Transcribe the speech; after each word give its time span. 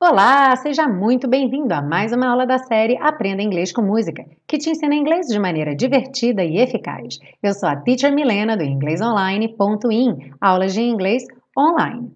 Olá, 0.00 0.54
seja 0.56 0.86
muito 0.86 1.26
bem-vindo 1.26 1.72
a 1.72 1.80
mais 1.80 2.12
uma 2.12 2.28
aula 2.28 2.44
da 2.44 2.58
série 2.58 2.98
Aprenda 2.98 3.42
Inglês 3.42 3.72
com 3.72 3.80
Música, 3.80 4.24
que 4.46 4.58
te 4.58 4.68
ensina 4.68 4.94
inglês 4.94 5.26
de 5.26 5.38
maneira 5.38 5.74
divertida 5.74 6.44
e 6.44 6.58
eficaz. 6.58 7.18
Eu 7.42 7.54
sou 7.54 7.68
a 7.68 7.76
Teacher 7.76 8.12
Milena 8.12 8.56
do 8.56 8.62
inglesonline.in, 8.62 10.32
aulas 10.40 10.74
de 10.74 10.82
inglês 10.82 11.24
online. 11.58 12.12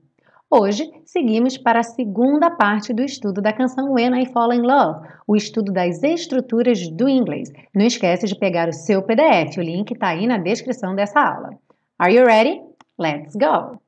Hoje, 0.50 0.88
seguimos 1.04 1.56
para 1.56 1.80
a 1.80 1.82
segunda 1.82 2.50
parte 2.50 2.92
do 2.92 3.02
estudo 3.02 3.40
da 3.40 3.52
canção 3.52 3.92
When 3.92 4.20
I 4.20 4.26
Fall 4.26 4.52
in 4.52 4.62
Love, 4.62 5.06
o 5.26 5.34
estudo 5.34 5.72
das 5.72 6.02
estruturas 6.02 6.88
do 6.88 7.08
inglês. 7.08 7.50
Não 7.74 7.86
esquece 7.86 8.26
de 8.26 8.38
pegar 8.38 8.68
o 8.68 8.72
seu 8.72 9.02
PDF, 9.02 9.56
o 9.58 9.62
link 9.62 9.90
está 9.92 10.08
aí 10.08 10.26
na 10.26 10.38
descrição 10.38 10.94
dessa 10.94 11.20
aula. 11.20 11.50
Are 11.98 12.10
you 12.10 12.26
ready? 12.26 12.60
Let's 12.98 13.34
go! 13.34 13.80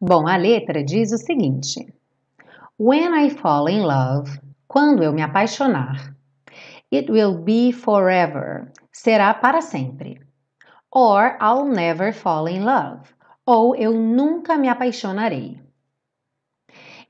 Bom, 0.00 0.26
a 0.26 0.36
letra 0.36 0.82
diz 0.82 1.12
o 1.12 1.16
seguinte. 1.16 1.94
When 2.76 3.14
I 3.14 3.30
fall 3.30 3.68
in 3.68 3.84
love, 3.84 4.40
quando 4.66 5.04
eu 5.04 5.12
me 5.12 5.22
apaixonar, 5.22 6.16
it 6.90 7.08
will 7.08 7.44
be 7.44 7.70
forever, 7.70 8.72
será 8.92 9.32
para 9.40 9.62
sempre. 9.62 10.18
Or 10.90 11.38
I'll 11.40 11.66
never 11.66 12.12
fall 12.12 12.48
in 12.48 12.64
love, 12.64 13.08
ou 13.46 13.76
eu 13.76 13.92
nunca 13.92 14.58
me 14.58 14.68
apaixonarei. 14.68 15.60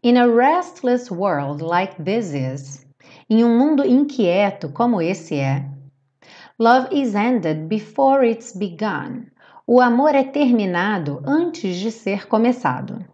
In 0.03 0.19
a 0.19 0.29
restless 0.29 1.11
world 1.11 1.63
like 1.63 1.97
this 2.05 2.35
is, 2.35 2.85
em 3.31 3.43
um 3.43 3.59
mundo 3.59 3.83
inquieto 3.83 4.71
como 4.75 5.01
esse 5.01 5.37
é, 5.37 5.65
love 6.59 6.87
is 6.93 7.15
ended 7.15 7.67
before 7.69 8.23
it's 8.23 8.53
begun. 8.53 9.31
O 9.69 9.81
amor 9.81 10.15
é 10.15 10.23
terminado 10.23 11.21
antes 11.27 11.77
de 11.77 11.91
ser 11.91 12.29
começado 12.29 13.05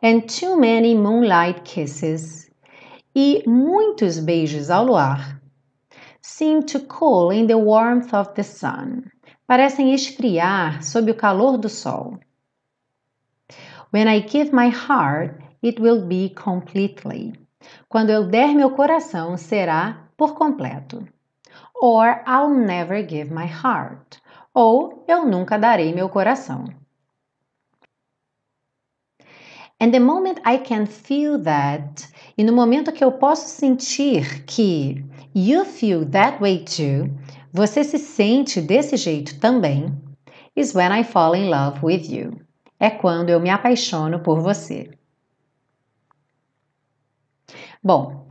and 0.00 0.20
too 0.28 0.56
many 0.56 0.94
moonlight 0.94 1.62
kisses, 1.62 2.48
e 3.14 3.42
muitos 3.46 4.20
beijos 4.20 4.70
ao 4.70 4.84
luar, 4.84 5.40
seem 6.20 6.60
to 6.60 6.78
cool 6.80 7.32
in 7.32 7.48
the 7.48 7.56
warmth 7.56 8.14
of 8.14 8.32
the 8.34 8.44
sun, 8.44 9.10
parecem 9.46 9.92
esfriar 9.92 10.84
sob 10.84 11.10
o 11.10 11.16
calor 11.16 11.58
do 11.58 11.68
sol. 11.68 12.18
When 13.92 14.08
I 14.08 14.20
give 14.20 14.52
my 14.52 14.68
heart, 14.68 15.42
it 15.62 15.80
will 15.80 16.06
be 16.06 16.30
completely. 16.30 17.32
Quando 17.88 18.10
eu 18.10 18.28
der 18.28 18.54
meu 18.54 18.70
coração, 18.70 19.36
será 19.36 20.08
por 20.16 20.34
completo. 20.34 21.06
Or 21.82 22.22
I'll 22.28 22.54
never 22.54 23.02
give 23.02 23.34
my 23.34 23.44
heart. 23.44 24.20
Ou 24.54 25.04
eu 25.08 25.26
nunca 25.26 25.58
darei 25.58 25.92
meu 25.92 26.08
coração. 26.08 26.66
And 29.80 29.90
the 29.90 29.98
moment 29.98 30.40
I 30.44 30.58
can 30.58 30.86
feel 30.86 31.42
that, 31.42 32.08
e 32.38 32.44
no 32.44 32.52
momento 32.52 32.92
que 32.92 33.02
eu 33.02 33.10
posso 33.10 33.48
sentir 33.48 34.44
que 34.44 35.04
you 35.34 35.64
feel 35.64 36.08
that 36.10 36.40
way 36.40 36.64
too, 36.64 37.10
você 37.52 37.82
se 37.82 37.98
sente 37.98 38.60
desse 38.60 38.96
jeito 38.96 39.40
também, 39.40 39.86
is 40.54 40.76
when 40.76 40.92
I 40.92 41.02
fall 41.02 41.34
in 41.34 41.50
love 41.50 41.80
with 41.84 42.08
you. 42.08 42.40
É 42.78 42.90
quando 42.90 43.30
eu 43.30 43.40
me 43.40 43.50
apaixono 43.50 44.20
por 44.20 44.40
você. 44.40 44.88
Bom, 47.82 48.21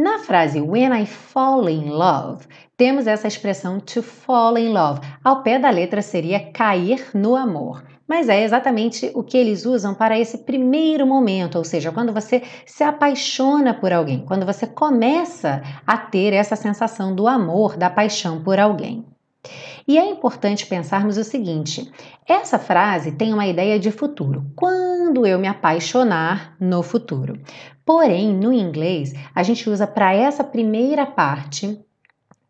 na 0.00 0.18
frase 0.18 0.60
when 0.60 0.92
I 0.92 1.04
fall 1.04 1.68
in 1.68 1.90
love, 1.90 2.46
temos 2.76 3.06
essa 3.06 3.28
expressão 3.28 3.78
to 3.78 4.02
fall 4.02 4.56
in 4.56 4.72
love. 4.72 5.00
Ao 5.22 5.42
pé 5.42 5.58
da 5.58 5.68
letra 5.68 6.00
seria 6.00 6.50
cair 6.52 7.10
no 7.14 7.36
amor 7.36 7.82
mas 8.10 8.28
é 8.28 8.42
exatamente 8.42 9.08
o 9.14 9.22
que 9.22 9.38
eles 9.38 9.64
usam 9.64 9.94
para 9.94 10.18
esse 10.18 10.38
primeiro 10.38 11.06
momento, 11.06 11.56
ou 11.58 11.62
seja, 11.62 11.92
quando 11.92 12.12
você 12.12 12.42
se 12.66 12.82
apaixona 12.82 13.72
por 13.72 13.92
alguém, 13.92 14.24
quando 14.26 14.44
você 14.44 14.66
começa 14.66 15.62
a 15.86 15.96
ter 15.96 16.32
essa 16.32 16.56
sensação 16.56 17.14
do 17.14 17.28
amor, 17.28 17.76
da 17.76 17.88
paixão 17.88 18.42
por 18.42 18.58
alguém. 18.58 19.06
E 19.86 19.96
é 19.96 20.04
importante 20.10 20.66
pensarmos 20.66 21.18
o 21.18 21.22
seguinte: 21.22 21.88
essa 22.26 22.58
frase 22.58 23.12
tem 23.12 23.32
uma 23.32 23.46
ideia 23.46 23.78
de 23.78 23.92
futuro. 23.92 24.44
Quando 24.56 24.89
eu 25.26 25.38
me 25.38 25.48
apaixonar 25.48 26.56
no 26.60 26.82
futuro. 26.82 27.38
Porém, 27.84 28.32
no 28.32 28.52
inglês, 28.52 29.12
a 29.34 29.42
gente 29.42 29.68
usa 29.68 29.86
para 29.86 30.12
essa 30.12 30.44
primeira 30.44 31.04
parte 31.06 31.78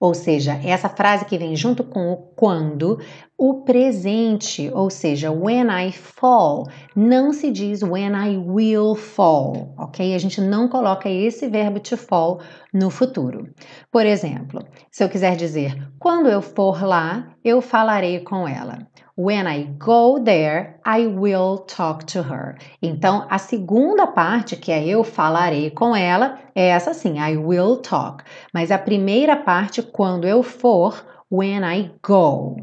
ou 0.01 0.15
seja, 0.15 0.59
essa 0.65 0.89
frase 0.89 1.27
que 1.27 1.37
vem 1.37 1.55
junto 1.55 1.85
com 1.85 2.11
o 2.11 2.17
quando, 2.17 2.99
o 3.43 3.63
presente, 3.63 4.71
ou 4.75 4.91
seja, 4.91 5.33
when 5.33 5.69
I 5.71 5.91
fall, 5.93 6.67
não 6.95 7.33
se 7.33 7.51
diz 7.51 7.83
when 7.83 8.13
I 8.13 8.37
will 8.37 8.95
fall, 8.95 9.75
ok? 9.79 10.15
A 10.15 10.19
gente 10.19 10.43
não 10.43 10.69
coloca 10.69 11.09
esse 11.09 11.49
verbo 11.49 11.81
to 11.81 11.97
fall 11.97 12.43
no 12.71 12.91
futuro. 12.91 13.49
Por 13.91 14.05
exemplo, 14.05 14.63
se 14.91 15.03
eu 15.03 15.09
quiser 15.09 15.37
dizer 15.37 15.91
quando 15.99 16.29
eu 16.29 16.43
for 16.43 16.85
lá, 16.85 17.31
eu 17.43 17.63
falarei 17.63 18.21
com 18.21 18.47
ela. 18.47 18.87
When 19.17 19.47
I 19.49 19.71
go 19.79 20.21
there, 20.23 20.75
I 20.87 21.07
will 21.07 21.61
talk 21.61 22.05
to 22.13 22.19
her. 22.19 22.59
Então, 22.83 23.27
a 23.31 23.39
segunda 23.39 24.07
parte, 24.07 24.55
que 24.55 24.71
é 24.71 24.87
eu 24.87 25.03
falarei 25.03 25.71
com 25.71 25.97
ela, 25.97 26.39
é 26.55 26.69
essa 26.69 26.93
sim, 26.93 27.19
I 27.19 27.39
will 27.39 27.79
talk. 27.79 28.23
Mas 28.53 28.71
a 28.71 28.77
primeira 28.77 29.35
parte, 29.35 29.81
quando 29.81 30.29
eu 30.29 30.43
for, 30.43 31.03
when 31.31 31.63
I 31.65 31.91
go. 32.07 32.57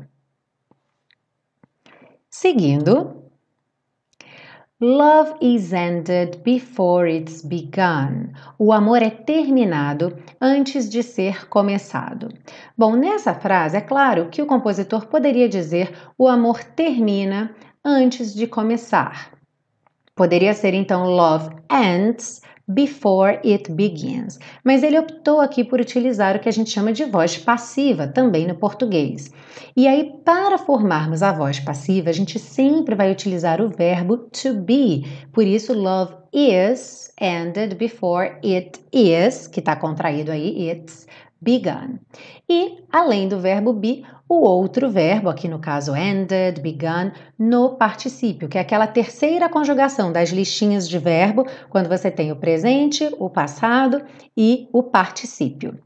Seguindo, 2.39 3.23
Love 4.79 5.33
is 5.41 5.73
ended 5.73 6.43
before 6.43 7.09
it's 7.09 7.41
begun. 7.41 8.31
O 8.59 8.71
amor 8.71 9.01
é 9.01 9.09
terminado 9.09 10.15
antes 10.39 10.87
de 10.87 11.01
ser 11.01 11.49
começado. 11.49 12.29
Bom, 12.77 12.95
nessa 12.95 13.33
frase 13.33 13.77
é 13.77 13.81
claro 13.81 14.29
que 14.29 14.39
o 14.39 14.45
compositor 14.45 15.07
poderia 15.07 15.49
dizer 15.49 15.91
o 16.15 16.27
amor 16.27 16.63
termina 16.63 17.55
antes 17.83 18.35
de 18.35 18.45
começar. 18.45 19.31
Poderia 20.13 20.53
ser 20.53 20.75
então 20.75 21.05
love 21.05 21.49
ends 21.71 22.43
before 22.67 23.39
it 23.45 23.71
begins. 23.71 24.39
Mas 24.63 24.83
ele 24.83 24.99
optou 24.99 25.39
aqui 25.39 25.63
por 25.63 25.79
utilizar 25.79 26.35
o 26.35 26.39
que 26.39 26.49
a 26.49 26.51
gente 26.51 26.69
chama 26.69 26.91
de 26.91 27.05
voz 27.05 27.37
passiva, 27.37 28.07
também 28.07 28.45
no 28.45 28.55
português. 28.55 29.31
E 29.75 29.87
aí, 29.87 30.13
para 30.25 30.57
formarmos 30.57 31.23
a 31.23 31.31
voz 31.31 31.59
passiva, 31.59 32.09
a 32.09 32.13
gente 32.13 32.37
sempre 32.37 32.95
vai 32.95 33.11
utilizar 33.11 33.61
o 33.61 33.69
verbo 33.69 34.17
to 34.17 34.53
be. 34.53 35.05
Por 35.31 35.45
isso, 35.45 35.73
love 35.73 36.13
is 36.33 37.11
ended 37.19 37.75
before 37.75 38.37
it 38.43 38.79
is, 38.91 39.47
que 39.47 39.59
está 39.59 39.75
contraído 39.75 40.31
aí, 40.31 40.69
it's 40.69 41.07
begun. 41.41 41.99
E, 42.49 42.83
além 42.91 43.27
do 43.27 43.39
verbo 43.39 43.73
be, 43.73 44.03
o 44.29 44.41
outro 44.41 44.89
verbo, 44.89 45.29
aqui 45.29 45.47
no 45.47 45.59
caso 45.59 45.95
ended, 45.95 46.59
begun, 46.61 47.11
no 47.39 47.75
particípio, 47.77 48.49
que 48.49 48.57
é 48.57 48.61
aquela 48.61 48.87
terceira 48.87 49.47
conjugação 49.47 50.11
das 50.11 50.29
listinhas 50.29 50.87
de 50.87 50.99
verbo, 50.99 51.45
quando 51.69 51.87
você 51.87 52.11
tem 52.11 52.31
o 52.31 52.35
presente, 52.35 53.09
o 53.17 53.29
passado 53.29 54.03
e 54.35 54.67
o 54.73 54.83
particípio. 54.83 55.79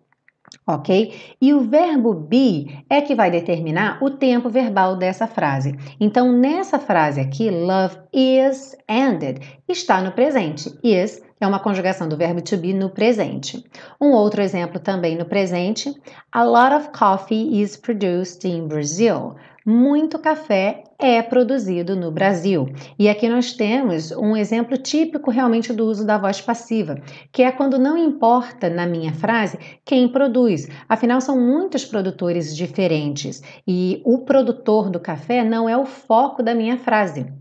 Ok? 0.66 1.14
E 1.42 1.54
o 1.54 1.62
verbo 1.62 2.14
be 2.14 2.84
é 2.90 3.02
que 3.02 3.16
vai 3.16 3.32
determinar 3.32 3.98
o 4.02 4.12
tempo 4.12 4.50
verbal 4.50 4.96
dessa 4.96 5.28
frase. 5.28 5.76
Então, 6.00 6.32
nessa 6.32 6.78
frase 6.78 7.20
aqui, 7.20 7.50
love 7.50 7.98
is 8.14 8.76
ended, 8.88 9.42
está 9.68 10.02
no 10.02 10.12
presente. 10.12 10.72
Is 10.84 11.22
é 11.42 11.48
uma 11.48 11.60
conjugação 11.60 12.08
do 12.08 12.16
verbo 12.16 12.40
to 12.40 12.56
be 12.56 12.72
no 12.72 12.92
presente. 12.92 13.66
Um 14.00 14.12
outro 14.12 14.44
exemplo 14.44 14.80
também 14.80 15.18
no 15.18 15.26
presente: 15.26 15.92
A 16.32 16.44
lot 16.44 16.76
of 16.76 16.90
coffee 16.90 17.60
is 17.60 17.76
produced 17.76 18.48
in 18.48 18.68
Brazil. 18.68 19.36
Muito 19.64 20.18
café 20.18 20.84
é 20.98 21.22
produzido 21.22 21.96
no 21.96 22.10
Brasil. 22.12 22.66
E 22.98 23.08
aqui 23.08 23.30
nós 23.30 23.54
temos 23.54 24.12
um 24.12 24.36
exemplo 24.36 24.76
típico 24.76 25.30
realmente 25.30 25.72
do 25.72 25.86
uso 25.86 26.04
da 26.04 26.18
voz 26.18 26.42
passiva, 26.42 26.96
que 27.32 27.44
é 27.44 27.52
quando 27.52 27.78
não 27.78 27.96
importa 27.96 28.72
na 28.72 28.88
minha 28.88 29.14
frase 29.14 29.60
quem 29.86 30.08
produz. 30.08 30.68
Afinal, 30.90 31.22
são 31.22 31.40
muitos 31.40 31.86
produtores 31.86 32.56
diferentes 32.56 33.44
e 33.68 34.02
o 34.04 34.26
produtor 34.26 34.90
do 34.90 35.00
café 35.00 35.44
não 35.44 35.70
é 35.70 35.78
o 35.78 35.86
foco 35.86 36.42
da 36.42 36.56
minha 36.56 36.80
frase. 36.80 37.32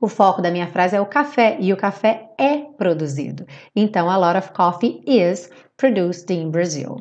O 0.00 0.06
foco 0.06 0.40
da 0.40 0.52
minha 0.52 0.68
frase 0.68 0.94
é 0.94 1.00
o 1.00 1.06
café 1.06 1.56
e 1.58 1.72
o 1.72 1.76
café 1.76 2.30
é 2.38 2.58
produzido. 2.58 3.44
Então, 3.74 4.08
a 4.08 4.16
lot 4.16 4.38
of 4.38 4.52
coffee 4.52 5.02
is 5.04 5.50
produced 5.76 6.32
in 6.32 6.48
Brazil. 6.48 6.98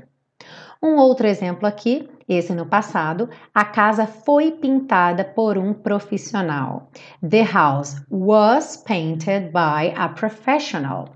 Um 0.85 0.97
outro 0.97 1.25
exemplo 1.25 1.67
aqui, 1.67 2.07
esse 2.29 2.53
no 2.53 2.67
passado, 2.67 3.27
a 3.51 3.65
casa 3.65 4.05
foi 4.05 4.51
pintada 4.51 5.25
por 5.25 5.57
um 5.57 5.73
profissional. 5.73 6.91
The 7.27 7.41
house 7.41 7.95
was 8.07 8.77
painted 8.77 9.51
by 9.51 9.91
a 9.97 10.07
professional. 10.09 11.09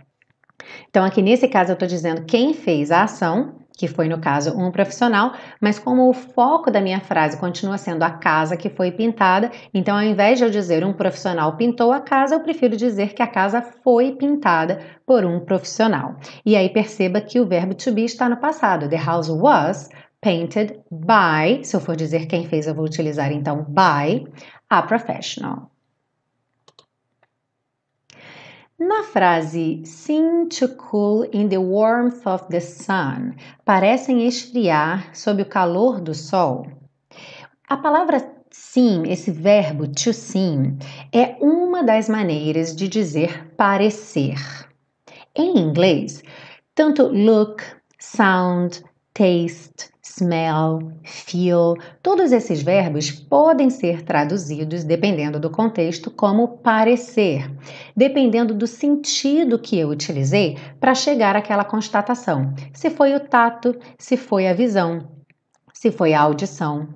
Então, 0.90 1.06
aqui 1.06 1.22
nesse 1.22 1.48
caso, 1.48 1.70
eu 1.70 1.74
estou 1.74 1.88
dizendo 1.88 2.26
quem 2.26 2.52
fez 2.52 2.90
a 2.90 3.04
ação 3.04 3.59
que 3.80 3.88
foi 3.88 4.10
no 4.10 4.20
caso 4.20 4.60
um 4.60 4.70
profissional, 4.72 5.32
mas 5.62 5.80
como 5.80 6.10
o 6.10 6.14
foco 6.14 6.70
da 6.70 6.82
minha 6.82 7.00
frase 7.00 7.38
continua 7.38 7.78
sendo 7.78 8.04
a 8.04 8.12
casa 8.12 8.58
que 8.58 8.70
foi 8.70 8.92
pintada, 8.92 9.50
então 9.74 9.96
ao 9.96 10.04
invés 10.04 10.38
de 10.38 10.44
eu 10.44 10.50
dizer 10.50 10.84
um 10.84 10.92
profissional 10.92 11.56
pintou 11.56 11.94
a 11.94 12.02
casa, 12.02 12.36
eu 12.36 12.42
prefiro 12.42 12.76
dizer 12.76 13.14
que 13.14 13.24
a 13.24 13.28
casa 13.28 13.62
foi 13.62 14.12
pintada 14.12 14.82
por 15.06 15.24
um 15.24 15.40
profissional. 15.40 16.18
E 16.46 16.58
aí 16.58 16.68
perceba 16.68 17.22
que 17.22 17.40
o 17.40 17.48
verbo 17.48 17.74
to 17.74 17.94
be 17.94 18.04
está 18.04 18.28
no 18.28 18.36
passado. 18.36 18.90
The 18.90 18.98
house 18.98 19.30
was 19.30 19.88
painted 20.22 20.78
by, 20.92 21.64
se 21.64 21.74
eu 21.74 21.80
for 21.80 21.96
dizer 21.96 22.26
quem 22.26 22.46
fez, 22.46 22.68
eu 22.68 22.76
vou 22.76 22.84
utilizar 22.84 23.32
então 23.32 23.64
by 23.64 24.28
a 24.70 24.82
professional. 24.82 25.72
Na 28.80 29.04
frase 29.04 29.86
seem 29.86 30.48
to 30.48 30.70
cool 30.70 31.24
in 31.34 31.50
the 31.50 31.58
warmth 31.58 32.26
of 32.26 32.48
the 32.48 32.62
sun, 32.62 33.36
parecem 33.66 34.26
esfriar 34.26 35.14
sob 35.14 35.42
o 35.42 35.46
calor 35.46 36.00
do 36.00 36.16
sol. 36.16 36.66
A 37.68 37.76
palavra 37.76 38.26
seem, 38.50 39.12
esse 39.12 39.32
verbo 39.32 39.86
to 39.86 40.14
seem, 40.14 40.78
é 41.12 41.36
uma 41.42 41.84
das 41.84 42.08
maneiras 42.08 42.74
de 42.74 42.88
dizer 42.88 43.54
parecer. 43.58 44.40
Em 45.36 45.58
inglês, 45.58 46.24
tanto 46.74 47.06
look, 47.10 47.62
sound, 48.00 48.82
taste, 49.20 49.92
smell, 50.02 50.94
feel, 51.04 51.76
todos 52.02 52.32
esses 52.32 52.62
verbos 52.62 53.12
podem 53.12 53.70
ser 53.70 54.02
traduzidos, 54.04 54.86
dependendo 54.86 55.38
do 55.38 55.50
contexto, 55.50 56.10
como 56.10 56.60
parecer, 56.60 57.52
dependendo 57.94 58.54
do 58.54 58.66
sentido 58.66 59.60
que 59.60 59.78
eu 59.78 59.90
utilizei 59.90 60.58
para 60.80 60.96
chegar 60.96 61.36
àquela 61.36 61.66
constatação. 61.66 62.54
Se 62.74 62.90
foi 62.90 63.14
o 63.14 63.20
tato, 63.20 63.76
se 63.98 64.16
foi 64.16 64.48
a 64.48 64.54
visão, 64.54 65.12
se 65.74 65.92
foi 65.92 66.14
a 66.14 66.22
audição. 66.22 66.88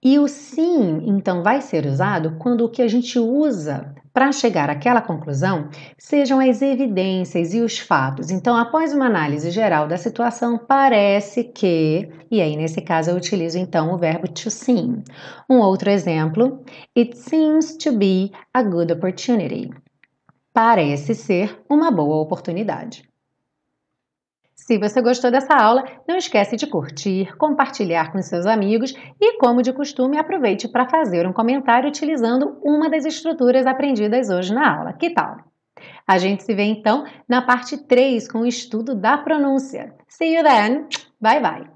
E 0.00 0.16
o 0.20 0.28
sim, 0.28 1.02
então, 1.06 1.42
vai 1.42 1.60
ser 1.60 1.86
usado 1.86 2.36
quando 2.38 2.64
o 2.64 2.70
que 2.70 2.82
a 2.82 2.88
gente 2.88 3.18
usa 3.18 3.92
para 4.14 4.30
chegar 4.30 4.70
àquela 4.70 5.02
conclusão 5.02 5.68
sejam 5.98 6.38
as 6.38 6.62
evidências 6.62 7.52
e 7.52 7.60
os 7.60 7.80
fatos. 7.80 8.30
Então, 8.30 8.56
após 8.56 8.94
uma 8.94 9.06
análise 9.06 9.50
geral 9.50 9.88
da 9.88 9.96
situação, 9.96 10.56
parece 10.56 11.42
que, 11.42 12.08
e 12.30 12.40
aí 12.40 12.56
nesse 12.56 12.80
caso 12.80 13.10
eu 13.10 13.16
utilizo 13.16 13.58
então 13.58 13.92
o 13.92 13.98
verbo 13.98 14.28
to 14.28 14.50
seem. 14.50 15.02
Um 15.50 15.58
outro 15.58 15.90
exemplo, 15.90 16.64
it 16.96 17.18
seems 17.18 17.76
to 17.76 17.92
be 17.92 18.30
a 18.54 18.62
good 18.62 18.92
opportunity. 18.92 19.68
Parece 20.52 21.16
ser 21.16 21.60
uma 21.68 21.90
boa 21.90 22.22
oportunidade. 22.22 23.02
Se 24.66 24.78
você 24.78 25.02
gostou 25.02 25.30
dessa 25.30 25.54
aula, 25.54 25.84
não 26.08 26.16
esquece 26.16 26.56
de 26.56 26.66
curtir, 26.66 27.36
compartilhar 27.36 28.10
com 28.10 28.22
seus 28.22 28.46
amigos 28.46 28.94
e, 29.20 29.36
como 29.36 29.60
de 29.60 29.74
costume, 29.74 30.16
aproveite 30.16 30.68
para 30.68 30.88
fazer 30.88 31.26
um 31.26 31.34
comentário 31.34 31.86
utilizando 31.86 32.58
uma 32.62 32.88
das 32.88 33.04
estruturas 33.04 33.66
aprendidas 33.66 34.30
hoje 34.30 34.54
na 34.54 34.78
aula. 34.78 34.94
Que 34.94 35.10
tal? 35.10 35.36
A 36.08 36.16
gente 36.16 36.44
se 36.44 36.54
vê 36.54 36.62
então 36.62 37.04
na 37.28 37.42
parte 37.42 37.76
3 37.76 38.26
com 38.26 38.38
o 38.38 38.46
estudo 38.46 38.94
da 38.94 39.18
pronúncia. 39.18 39.94
See 40.08 40.34
you 40.34 40.42
then! 40.42 40.86
Bye 41.20 41.42
bye! 41.42 41.73